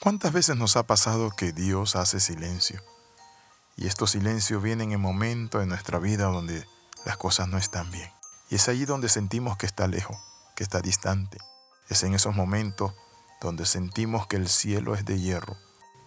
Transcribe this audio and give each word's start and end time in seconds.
¿Cuántas 0.00 0.32
veces 0.32 0.56
nos 0.56 0.76
ha 0.76 0.84
pasado 0.84 1.32
que 1.32 1.50
Dios 1.50 1.96
hace 1.96 2.20
silencio? 2.20 2.80
Y 3.76 3.88
estos 3.88 4.12
silencios 4.12 4.62
vienen 4.62 4.92
en 4.92 5.00
momentos 5.00 5.60
en 5.60 5.70
nuestra 5.70 5.98
vida 5.98 6.26
donde 6.26 6.64
las 7.04 7.16
cosas 7.16 7.48
no 7.48 7.58
están 7.58 7.90
bien. 7.90 8.08
Y 8.48 8.54
es 8.54 8.68
allí 8.68 8.84
donde 8.84 9.08
sentimos 9.08 9.56
que 9.56 9.66
está 9.66 9.88
lejos, 9.88 10.16
que 10.54 10.62
está 10.62 10.80
distante. 10.80 11.38
Es 11.88 12.04
en 12.04 12.14
esos 12.14 12.36
momentos 12.36 12.94
donde 13.40 13.66
sentimos 13.66 14.28
que 14.28 14.36
el 14.36 14.48
cielo 14.48 14.94
es 14.94 15.04
de 15.04 15.18
hierro, 15.18 15.56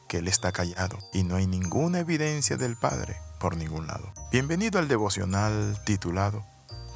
que 0.08 0.20
Él 0.20 0.30
está 0.30 0.54
callado 0.54 0.98
y 1.12 1.24
no 1.24 1.36
hay 1.36 1.46
ninguna 1.46 2.00
evidencia 2.00 2.56
del 2.56 2.78
Padre 2.78 3.18
por 3.42 3.58
ningún 3.58 3.88
lado. 3.88 4.14
Bienvenido 4.32 4.80
al 4.80 4.88
devocional 4.88 5.82
titulado 5.86 6.46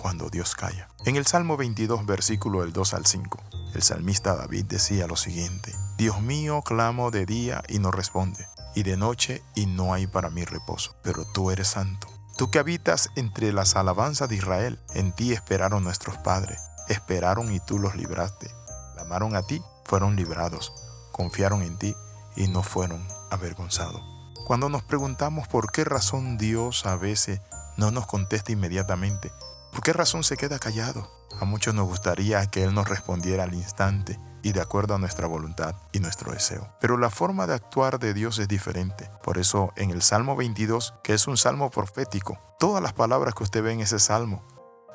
Cuando 0.02 0.30
Dios 0.30 0.56
calla. 0.56 0.88
En 1.04 1.18
el 1.18 1.28
Salmo 1.28 1.58
22, 1.58 2.06
versículo 2.06 2.62
del 2.62 2.72
2 2.72 2.94
al 2.94 3.06
5, 3.06 3.44
el 3.74 3.84
salmista 3.84 4.38
David 4.38 4.64
decía 4.70 5.08
lo 5.08 5.18
siguiente, 5.18 5.74
Dios 5.98 6.22
mío, 6.22 6.62
clamo 6.62 7.10
de 7.10 7.26
día 7.26 7.64
y 7.70 7.80
no 7.80 7.90
responde, 7.90 8.46
y 8.76 8.84
de 8.84 8.98
noche 8.98 9.42
y 9.56 9.66
no 9.66 9.94
hay 9.94 10.08
para 10.08 10.30
mí 10.30 10.44
reposo, 10.44 10.94
pero 11.02 11.24
tú 11.34 11.52
eres 11.52 11.70
santo. 11.70 12.10
Tú 12.38 12.52
que 12.52 12.60
habitas 12.60 13.12
entre 13.16 13.54
las 13.54 13.78
alabanzas 13.78 14.28
de 14.28 14.36
Israel, 14.36 14.78
en 14.94 15.14
ti 15.14 15.32
esperaron 15.32 15.86
nuestros 15.86 16.18
padres, 16.18 16.60
esperaron 16.90 17.50
y 17.54 17.62
tú 17.62 17.80
los 17.80 17.96
libraste. 17.96 18.52
Clamaron 18.96 19.38
a 19.38 19.44
ti, 19.44 19.62
fueron 19.86 20.18
librados, 20.18 20.74
confiaron 21.14 21.62
en 21.62 21.78
ti 21.78 21.96
y 22.36 22.50
no 22.50 22.62
fueron 22.62 23.02
avergonzados. 23.32 24.02
Cuando 24.46 24.68
nos 24.68 24.84
preguntamos 24.84 25.48
por 25.48 25.72
qué 25.72 25.86
razón 25.86 26.38
Dios 26.38 26.86
a 26.86 26.98
veces 26.98 27.40
no 27.78 27.92
nos 27.92 28.06
contesta 28.06 28.52
inmediatamente, 28.52 29.32
¿por 29.72 29.82
qué 29.82 29.94
razón 29.94 30.26
se 30.26 30.36
queda 30.36 30.60
callado? 30.60 31.10
A 31.40 31.46
muchos 31.46 31.74
nos 31.74 31.88
gustaría 31.88 32.46
que 32.48 32.66
Él 32.66 32.74
nos 32.74 32.90
respondiera 32.90 33.46
al 33.46 33.54
instante 33.54 34.20
y 34.46 34.52
de 34.52 34.62
acuerdo 34.62 34.94
a 34.94 35.00
nuestra 35.00 35.26
voluntad 35.26 35.74
y 35.92 36.00
nuestro 36.00 36.32
deseo. 36.32 36.70
Pero 36.80 36.98
la 36.98 37.10
forma 37.10 37.48
de 37.48 37.56
actuar 37.56 37.98
de 37.98 38.14
Dios 38.14 38.38
es 38.38 38.48
diferente. 38.48 39.10
Por 39.24 39.40
eso 39.40 39.74
en 39.76 39.90
el 39.90 40.04
Salmo 40.04 40.36
22, 40.36 40.94
que 41.04 41.16
es 41.16 41.26
un 41.26 41.36
salmo 41.36 41.72
profético, 41.72 42.38
todas 42.60 42.84
las 42.84 42.94
palabras 42.94 43.34
que 43.34 43.42
usted 43.42 43.64
ve 43.64 43.72
en 43.72 43.80
ese 43.80 43.98
salmo 43.98 44.46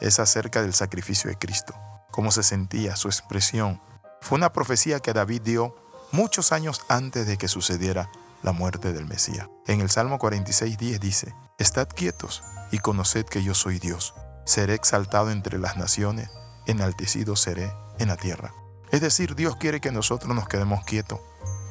es 0.00 0.20
acerca 0.20 0.62
del 0.62 0.72
sacrificio 0.72 1.28
de 1.28 1.36
Cristo, 1.36 1.74
cómo 2.12 2.30
se 2.30 2.44
sentía, 2.44 2.94
su 2.94 3.08
expresión. 3.08 3.82
Fue 4.20 4.38
una 4.38 4.52
profecía 4.52 5.00
que 5.00 5.12
David 5.12 5.42
dio 5.42 5.74
muchos 6.12 6.52
años 6.52 6.82
antes 6.88 7.26
de 7.26 7.36
que 7.36 7.48
sucediera 7.48 8.08
la 8.42 8.52
muerte 8.52 8.92
del 8.92 9.06
Mesías. 9.06 9.48
En 9.66 9.80
el 9.80 9.90
Salmo 9.90 10.20
46.10 10.20 10.98
dice, 11.00 11.34
Estad 11.58 11.88
quietos 11.88 12.44
y 12.70 12.78
conoced 12.78 13.26
que 13.26 13.42
yo 13.42 13.54
soy 13.54 13.80
Dios 13.80 14.14
seré 14.44 14.74
exaltado 14.74 15.30
entre 15.30 15.58
las 15.58 15.76
naciones, 15.76 16.30
enaltecido 16.66 17.36
seré 17.36 17.72
en 17.98 18.08
la 18.08 18.16
tierra. 18.16 18.52
Es 18.92 19.00
decir, 19.00 19.34
Dios 19.36 19.56
quiere 19.56 19.80
que 19.80 19.92
nosotros 19.92 20.34
nos 20.34 20.48
quedemos 20.48 20.84
quietos 20.84 21.20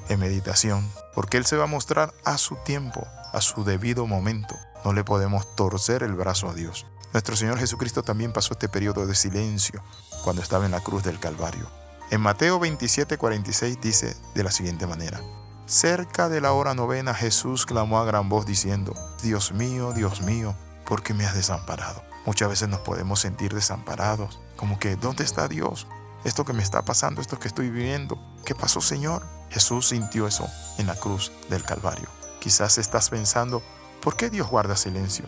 en 0.08 0.20
meditación, 0.20 0.90
porque 1.14 1.38
Él 1.38 1.46
se 1.46 1.58
va 1.58 1.66
a 1.66 1.68
mostrar 1.68 2.14
a 2.24 2.38
su 2.38 2.56
tiempo, 2.64 3.06
a 3.34 3.42
su 3.42 3.64
debido 3.64 4.08
momento. 4.08 4.56
No 4.86 4.94
le 4.94 5.04
podemos 5.04 5.56
torcer 5.56 6.04
el 6.04 6.14
brazo 6.14 6.50
a 6.50 6.54
Dios. 6.54 6.86
Nuestro 7.12 7.36
Señor 7.36 7.58
Jesucristo 7.60 8.04
también 8.04 8.32
pasó 8.32 8.54
este 8.54 8.70
periodo 8.70 9.06
de 9.06 9.16
silencio 9.16 9.84
cuando 10.24 10.42
estaba 10.42 10.66
en 10.66 10.72
la 10.72 10.80
cruz 10.80 11.04
del 11.04 11.20
Calvario. 11.20 11.70
En 12.12 12.22
Mateo 12.22 12.60
27:46 12.60 13.80
dice 13.80 14.16
de 14.34 14.44
la 14.44 14.52
siguiente 14.52 14.88
manera, 14.88 15.20
Cerca 15.66 16.30
de 16.30 16.42
la 16.42 16.54
hora 16.54 16.74
novena 16.74 17.14
Jesús 17.14 17.68
clamó 17.68 18.00
a 18.00 18.06
gran 18.06 18.30
voz 18.30 18.46
diciendo, 18.46 18.96
Dios 19.22 19.52
mío, 19.52 19.92
Dios 19.92 20.22
mío, 20.22 20.56
¿por 20.86 21.04
qué 21.04 21.14
me 21.14 21.26
has 21.26 21.36
desamparado? 21.36 22.02
Muchas 22.26 22.50
veces 22.50 22.70
nos 22.70 22.80
podemos 22.80 23.20
sentir 23.20 23.54
desamparados, 23.54 24.40
como 24.56 24.80
que, 24.80 24.96
¿dónde 24.96 25.24
está 25.24 25.48
Dios? 25.48 25.86
Esto 26.24 26.44
que 26.46 26.54
me 26.54 26.64
está 26.64 26.84
pasando, 26.84 27.22
esto 27.22 27.40
que 27.40 27.48
estoy 27.48 27.70
viviendo, 27.70 28.20
¿qué 28.46 28.56
pasó 28.56 28.82
Señor? 28.82 29.26
Jesús 29.50 29.90
sintió 29.90 30.28
eso 30.28 30.48
en 30.78 30.88
la 30.88 30.96
cruz 30.96 31.32
del 31.50 31.64
Calvario. 31.64 32.08
Quizás 32.40 32.78
estás 32.78 33.10
pensando, 33.10 33.64
¿por 34.02 34.16
qué 34.16 34.30
Dios 34.30 34.50
guarda 34.50 34.76
silencio? 34.76 35.26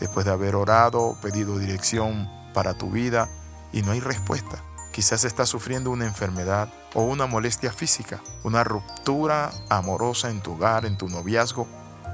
Después 0.00 0.24
de 0.24 0.32
haber 0.32 0.54
orado, 0.54 1.16
pedido 1.20 1.58
dirección 1.58 2.28
para 2.54 2.74
tu 2.74 2.90
vida 2.90 3.28
y 3.72 3.82
no 3.82 3.92
hay 3.92 4.00
respuesta. 4.00 4.62
Quizás 4.92 5.24
estás 5.24 5.48
sufriendo 5.48 5.90
una 5.90 6.04
enfermedad 6.04 6.68
o 6.94 7.02
una 7.02 7.26
molestia 7.26 7.72
física, 7.72 8.20
una 8.44 8.62
ruptura 8.62 9.50
amorosa 9.70 10.30
en 10.30 10.42
tu 10.42 10.52
hogar, 10.52 10.84
en 10.84 10.98
tu 10.98 11.08
noviazgo 11.08 11.66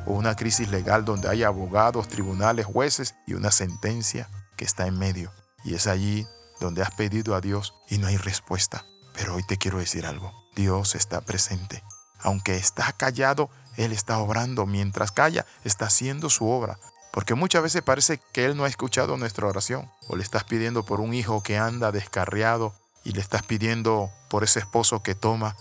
o 0.07 0.13
una 0.13 0.37
crisis 0.37 0.71
legal 0.71 1.05
donde 1.05 1.29
hay 1.29 1.43
abogados, 1.43 2.09
tribunales, 2.09 2.67
jueces 2.67 3.15
y 3.27 3.35
una 3.35 3.51
sentencia 3.51 4.31
que 4.57 4.65
está 4.65 4.87
en 4.87 4.99
medio. 4.99 5.33
Y 5.65 5.75
es 5.75 5.87
allí 5.87 6.27
donde 6.61 6.83
has 6.83 6.91
pedido 6.93 7.35
a 7.35 7.41
Dios 7.41 7.75
y 7.89 7.99
no 7.99 8.07
hay 8.07 8.17
respuesta. 8.17 8.85
Pero 9.15 9.35
hoy 9.35 9.43
te 9.43 9.59
quiero 9.59 9.79
decir 9.79 10.07
algo. 10.07 10.33
Dios 10.55 10.95
está 10.95 11.21
presente. 11.21 11.83
Aunque 12.21 12.57
está 12.57 12.93
callado, 12.93 13.51
Él 13.77 13.93
está 13.93 14.19
obrando. 14.19 14.67
Mientras 14.67 15.13
calla, 15.13 15.47
está 15.65 15.87
haciendo 15.87 16.31
su 16.31 16.49
obra. 16.49 16.79
Porque 17.13 17.35
muchas 17.35 17.63
veces 17.63 17.83
parece 17.83 18.21
que 18.33 18.45
Él 18.45 18.57
no 18.57 18.65
ha 18.65 18.69
escuchado 18.69 19.17
nuestra 19.17 19.47
oración. 19.47 19.91
O 20.09 20.17
le 20.17 20.23
estás 20.23 20.45
pidiendo 20.45 20.85
por 20.85 21.01
un 21.01 21.15
hijo 21.15 21.43
que 21.43 21.59
anda 21.59 21.93
descarriado 21.93 22.75
y 23.05 23.13
le 23.13 23.21
estás 23.21 23.43
pidiendo 23.43 24.11
por 24.29 24.45
ese 24.45 24.61
esposo 24.61 25.03
que 25.03 25.15
toma, 25.15 25.57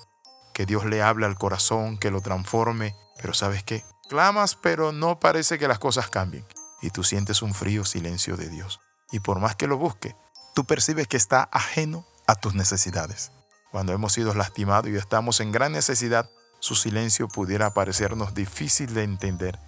que 0.54 0.66
Dios 0.66 0.86
le 0.86 1.02
hable 1.02 1.26
al 1.26 1.38
corazón, 1.38 1.98
que 1.98 2.12
lo 2.12 2.22
transforme. 2.22 2.96
Pero 3.22 3.34
sabes 3.34 3.64
qué? 3.64 3.84
Clamas, 4.10 4.56
pero 4.56 4.92
no 4.92 5.20
parece 5.20 5.58
que 5.58 5.68
las 5.68 5.80
cosas 5.80 6.10
cambien. 6.10 6.46
Y 6.82 6.90
tú 6.90 7.04
sientes 7.04 7.42
un 7.42 7.54
frío 7.54 7.86
silencio 7.86 8.38
de 8.38 8.50
Dios. 8.50 8.80
Y 9.12 9.20
por 9.20 9.40
más 9.40 9.56
que 9.56 9.68
lo 9.68 9.78
busque, 9.78 10.16
tú 10.58 10.66
percibes 10.66 11.08
que 11.08 11.18
está 11.18 11.48
ajeno 11.52 12.04
a 12.26 12.34
tus 12.34 12.56
necesidades. 12.56 13.32
Cuando 13.70 13.94
hemos 13.94 14.14
sido 14.14 14.34
lastimados 14.34 14.90
y 14.90 14.96
estamos 14.96 15.40
en 15.40 15.52
gran 15.52 15.72
necesidad, 15.72 16.32
su 16.60 16.74
silencio 16.74 17.28
pudiera 17.28 17.76
parecernos 17.76 18.34
difícil 18.34 18.96
de 18.96 19.04
entender. 19.04 19.60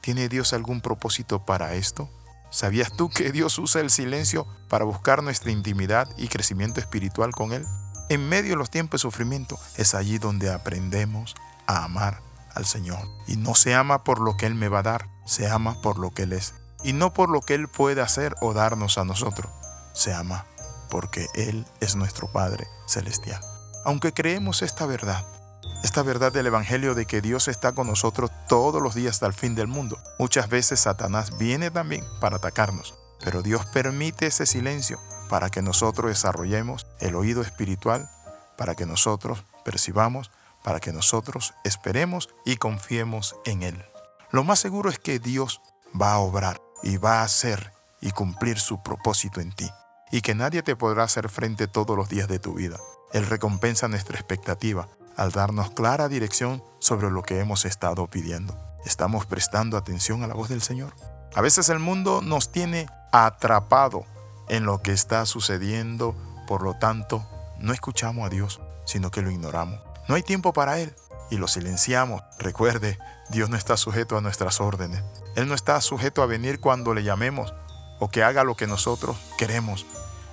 ¿Tiene 0.00 0.30
Dios 0.30 0.54
algún 0.54 0.80
propósito 0.80 1.44
para 1.44 1.74
esto? 1.74 2.08
¿Sabías 2.50 2.96
tú 2.96 3.10
que 3.10 3.30
Dios 3.30 3.58
usa 3.58 3.82
el 3.82 3.90
silencio 3.90 4.46
para 4.70 4.86
buscar 4.86 5.22
nuestra 5.22 5.50
intimidad 5.50 6.08
y 6.16 6.28
crecimiento 6.28 6.80
espiritual 6.80 7.32
con 7.32 7.52
Él? 7.52 7.66
En 8.08 8.26
medio 8.26 8.52
de 8.52 8.56
los 8.56 8.70
tiempos 8.70 9.02
de 9.02 9.02
sufrimiento 9.02 9.58
es 9.76 9.94
allí 9.94 10.16
donde 10.16 10.50
aprendemos 10.50 11.34
a 11.66 11.84
amar 11.84 12.22
al 12.54 12.64
Señor. 12.64 13.06
Y 13.26 13.36
no 13.36 13.54
se 13.54 13.74
ama 13.74 14.02
por 14.02 14.18
lo 14.18 14.38
que 14.38 14.46
Él 14.46 14.54
me 14.54 14.68
va 14.70 14.78
a 14.78 14.84
dar, 14.84 15.10
se 15.26 15.46
ama 15.46 15.82
por 15.82 15.98
lo 15.98 16.10
que 16.10 16.22
Él 16.22 16.32
es. 16.32 16.54
Y 16.84 16.94
no 16.94 17.12
por 17.12 17.28
lo 17.28 17.42
que 17.42 17.52
Él 17.52 17.68
puede 17.68 18.00
hacer 18.00 18.34
o 18.40 18.54
darnos 18.54 18.96
a 18.96 19.04
nosotros. 19.04 19.52
Se 19.98 20.14
ama 20.14 20.46
porque 20.88 21.26
Él 21.34 21.66
es 21.80 21.96
nuestro 21.96 22.30
Padre 22.30 22.68
Celestial. 22.86 23.40
Aunque 23.84 24.12
creemos 24.12 24.62
esta 24.62 24.86
verdad, 24.86 25.24
esta 25.82 26.02
verdad 26.02 26.32
del 26.32 26.46
Evangelio 26.46 26.94
de 26.94 27.06
que 27.06 27.20
Dios 27.20 27.48
está 27.48 27.72
con 27.72 27.88
nosotros 27.88 28.30
todos 28.48 28.80
los 28.80 28.94
días 28.94 29.16
hasta 29.16 29.26
el 29.26 29.32
fin 29.32 29.56
del 29.56 29.66
mundo, 29.66 29.98
muchas 30.18 30.48
veces 30.48 30.80
Satanás 30.80 31.36
viene 31.36 31.72
también 31.72 32.04
para 32.20 32.36
atacarnos. 32.36 32.94
Pero 33.24 33.42
Dios 33.42 33.66
permite 33.66 34.26
ese 34.26 34.46
silencio 34.46 35.00
para 35.28 35.50
que 35.50 35.62
nosotros 35.62 36.10
desarrollemos 36.10 36.86
el 37.00 37.16
oído 37.16 37.42
espiritual, 37.42 38.08
para 38.56 38.76
que 38.76 38.86
nosotros 38.86 39.42
percibamos 39.64 40.30
para 40.62 40.80
que 40.80 40.92
nosotros 40.92 41.54
esperemos 41.64 42.28
y 42.44 42.56
confiemos 42.56 43.36
en 43.44 43.62
Él. 43.62 43.84
Lo 44.30 44.44
más 44.44 44.58
seguro 44.58 44.90
es 44.90 44.98
que 44.98 45.18
Dios 45.18 45.60
va 45.98 46.12
a 46.12 46.18
obrar 46.18 46.60
y 46.82 46.96
va 46.96 47.20
a 47.20 47.22
hacer 47.22 47.72
y 48.00 48.10
cumplir 48.10 48.58
su 48.58 48.82
propósito 48.82 49.40
en 49.40 49.52
ti, 49.52 49.68
y 50.10 50.20
que 50.20 50.34
nadie 50.34 50.62
te 50.62 50.76
podrá 50.76 51.04
hacer 51.04 51.28
frente 51.28 51.66
todos 51.66 51.96
los 51.96 52.08
días 52.08 52.28
de 52.28 52.38
tu 52.38 52.54
vida. 52.54 52.78
Él 53.12 53.26
recompensa 53.26 53.88
nuestra 53.88 54.16
expectativa 54.16 54.88
al 55.16 55.32
darnos 55.32 55.70
clara 55.70 56.08
dirección 56.08 56.62
sobre 56.78 57.10
lo 57.10 57.22
que 57.22 57.40
hemos 57.40 57.64
estado 57.64 58.06
pidiendo. 58.06 58.56
¿Estamos 58.84 59.26
prestando 59.26 59.76
atención 59.76 60.22
a 60.22 60.26
la 60.26 60.34
voz 60.34 60.48
del 60.48 60.62
Señor? 60.62 60.94
A 61.34 61.40
veces 61.40 61.68
el 61.68 61.78
mundo 61.78 62.22
nos 62.22 62.52
tiene 62.52 62.86
atrapado 63.12 64.04
en 64.48 64.64
lo 64.64 64.80
que 64.80 64.92
está 64.92 65.26
sucediendo, 65.26 66.14
por 66.46 66.62
lo 66.62 66.74
tanto, 66.74 67.26
no 67.58 67.72
escuchamos 67.72 68.26
a 68.26 68.30
Dios, 68.30 68.60
sino 68.86 69.10
que 69.10 69.22
lo 69.22 69.30
ignoramos. 69.30 69.80
No 70.08 70.14
hay 70.14 70.22
tiempo 70.22 70.52
para 70.52 70.78
Él 70.78 70.94
y 71.30 71.36
lo 71.36 71.48
silenciamos. 71.48 72.22
Recuerde, 72.38 72.98
Dios 73.28 73.50
no 73.50 73.56
está 73.56 73.76
sujeto 73.76 74.16
a 74.16 74.20
nuestras 74.20 74.60
órdenes. 74.60 75.02
Él 75.36 75.48
no 75.48 75.54
está 75.54 75.80
sujeto 75.80 76.22
a 76.22 76.26
venir 76.26 76.60
cuando 76.60 76.94
le 76.94 77.02
llamemos 77.02 77.52
o 78.00 78.08
que 78.08 78.22
haga 78.22 78.44
lo 78.44 78.56
que 78.56 78.66
nosotros 78.66 79.16
queremos. 79.36 79.84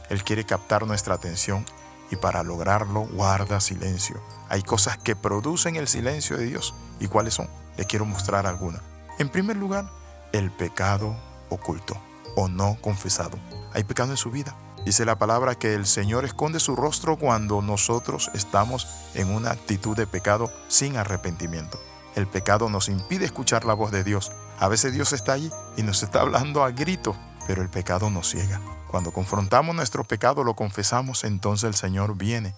Él 0.09 0.23
quiere 0.23 0.45
captar 0.45 0.85
nuestra 0.85 1.15
atención 1.15 1.65
y 2.11 2.15
para 2.15 2.43
lograrlo 2.43 3.01
guarda 3.01 3.59
silencio. 3.59 4.21
Hay 4.49 4.61
cosas 4.61 4.97
que 4.97 5.15
producen 5.15 5.75
el 5.75 5.87
silencio 5.87 6.37
de 6.37 6.45
Dios. 6.45 6.73
¿Y 6.99 7.07
cuáles 7.07 7.33
son? 7.33 7.49
Le 7.77 7.85
quiero 7.85 8.05
mostrar 8.05 8.45
algunas. 8.45 8.81
En 9.17 9.29
primer 9.29 9.57
lugar, 9.57 9.89
el 10.31 10.51
pecado 10.51 11.15
oculto 11.49 11.97
o 12.35 12.47
no 12.47 12.77
confesado. 12.81 13.37
Hay 13.73 13.83
pecado 13.83 14.11
en 14.11 14.17
su 14.17 14.31
vida. 14.31 14.55
Dice 14.85 15.03
la 15.03 15.17
palabra 15.17 15.55
que 15.55 15.73
el 15.73 15.87
Señor 15.87 16.25
esconde 16.25 16.59
su 16.59 16.75
rostro 16.75 17.17
cuando 17.17 17.61
nosotros 17.61 18.29
estamos 18.35 18.87
en 19.15 19.33
una 19.33 19.51
actitud 19.51 19.97
de 19.97 20.05
pecado 20.05 20.51
sin 20.67 20.95
arrepentimiento. 20.97 21.79
El 22.15 22.27
pecado 22.27 22.69
nos 22.69 22.87
impide 22.87 23.25
escuchar 23.25 23.65
la 23.65 23.73
voz 23.73 23.91
de 23.91 24.03
Dios. 24.03 24.31
A 24.59 24.67
veces 24.67 24.93
Dios 24.93 25.11
está 25.11 25.33
allí 25.33 25.49
y 25.75 25.83
nos 25.83 26.03
está 26.03 26.21
hablando 26.21 26.63
a 26.63 26.71
grito, 26.71 27.15
pero 27.45 27.61
el 27.61 27.69
pecado 27.69 28.09
nos 28.09 28.29
ciega. 28.29 28.61
Cuando 28.89 29.11
confrontamos 29.11 29.75
nuestro 29.75 30.03
pecado, 30.03 30.43
lo 30.43 30.55
confesamos, 30.55 31.23
entonces 31.23 31.67
el 31.67 31.75
Señor 31.75 32.15
viene 32.15 32.55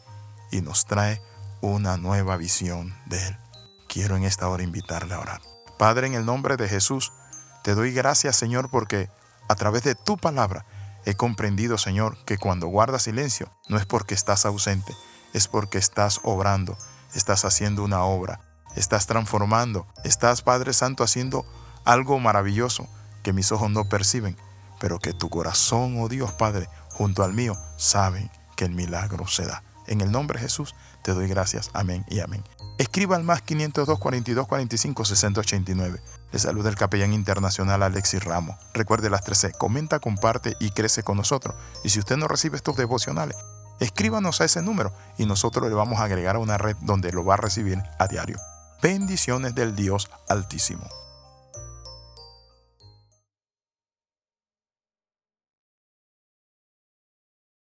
y 0.51 0.61
nos 0.61 0.85
trae 0.85 1.21
una 1.61 1.97
nueva 1.97 2.37
visión 2.37 2.95
de 3.05 3.27
Él. 3.27 3.37
quiero 3.87 4.17
en 4.17 4.23
esta 4.23 4.47
hora 4.49 4.63
invitarle 4.63 5.13
a 5.13 5.19
orar. 5.19 5.41
Padre, 5.77 6.07
en 6.07 6.13
el 6.13 6.25
nombre 6.25 6.57
de 6.57 6.67
Jesús, 6.67 7.13
te 7.63 7.73
doy 7.73 7.93
gracias, 7.93 8.35
Señor, 8.35 8.69
porque 8.69 9.09
a 9.47 9.55
través 9.55 9.83
de 9.83 9.95
tu 9.95 10.17
palabra 10.17 10.65
he 11.05 11.15
comprendido, 11.15 11.77
Señor, 11.77 12.17
que 12.25 12.37
cuando 12.37 12.67
guardas 12.67 13.03
silencio 13.03 13.49
no 13.69 13.77
es 13.77 13.85
porque 13.85 14.13
estás 14.13 14.45
ausente, 14.45 14.93
es 15.33 15.47
porque 15.47 15.77
estás 15.77 16.19
obrando, 16.23 16.77
estás 17.15 17.45
haciendo 17.45 17.83
una 17.83 18.03
obra, 18.03 18.41
estás 18.75 19.07
transformando, 19.07 19.87
estás, 20.03 20.41
Padre 20.41 20.73
Santo, 20.73 21.03
haciendo 21.03 21.45
algo 21.85 22.19
maravilloso 22.19 22.87
que 23.23 23.33
mis 23.33 23.51
ojos 23.51 23.71
no 23.71 23.87
perciben, 23.87 24.37
pero 24.79 24.99
que 24.99 25.13
tu 25.13 25.29
corazón, 25.29 25.97
oh 25.99 26.07
Dios 26.07 26.31
Padre, 26.33 26.69
junto 26.89 27.23
al 27.23 27.33
mío, 27.33 27.55
saben 27.77 28.29
que 28.55 28.65
el 28.65 28.71
milagro 28.71 29.27
se 29.27 29.45
da. 29.45 29.63
En 29.87 30.01
el 30.01 30.11
nombre 30.11 30.39
de 30.39 30.45
Jesús 30.45 30.75
te 31.03 31.13
doy 31.13 31.27
gracias. 31.27 31.69
Amén 31.73 32.05
y 32.09 32.19
amén. 32.19 32.43
Escriba 32.77 33.15
al 33.15 33.23
más 33.23 33.41
502 33.41 33.97
42 33.97 34.47
45 34.47 35.05
689. 35.05 36.01
Le 36.31 36.39
saluda 36.39 36.69
el 36.69 36.75
capellán 36.75 37.13
internacional 37.13 37.81
Alexis 37.81 38.23
Ramos. 38.23 38.57
Recuerde 38.73 39.09
las 39.09 39.23
13. 39.23 39.53
Comenta, 39.53 39.99
comparte 39.99 40.55
y 40.59 40.71
crece 40.71 41.01
con 41.01 41.17
nosotros. 41.17 41.55
Y 41.83 41.89
si 41.89 41.99
usted 41.99 42.17
no 42.17 42.27
recibe 42.27 42.57
estos 42.57 42.75
devocionales, 42.75 43.37
escríbanos 43.79 44.41
a 44.41 44.45
ese 44.45 44.61
número 44.61 44.93
y 45.17 45.25
nosotros 45.25 45.69
le 45.69 45.75
vamos 45.75 45.99
a 45.99 46.03
agregar 46.03 46.35
a 46.35 46.39
una 46.39 46.57
red 46.57 46.75
donde 46.81 47.11
lo 47.11 47.23
va 47.25 47.35
a 47.35 47.37
recibir 47.37 47.81
a 47.97 48.07
diario. 48.07 48.37
Bendiciones 48.81 49.55
del 49.55 49.75
Dios 49.75 50.09
Altísimo. 50.27 50.87